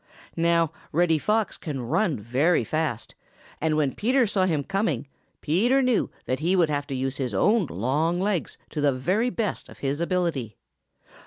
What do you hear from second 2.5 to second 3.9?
fast, and